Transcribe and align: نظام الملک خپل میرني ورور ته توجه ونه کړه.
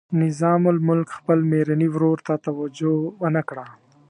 نظام 0.23 0.61
الملک 0.73 1.07
خپل 1.17 1.39
میرني 1.51 1.87
ورور 1.93 2.17
ته 2.27 2.33
توجه 2.45 2.95
ونه 3.21 3.41
کړه. 3.49 3.65